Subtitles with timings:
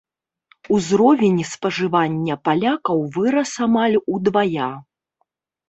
[0.77, 4.71] Узровень спажывання палякаў вырас амаль удвая.